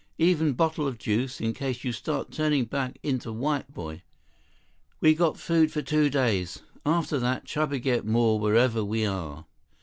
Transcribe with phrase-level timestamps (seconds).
[0.17, 4.01] Even bottle of juice in case you start turning back into white boy.
[4.99, 6.63] We got food for two days.
[6.83, 9.45] After that, Chuba get more wherever we are."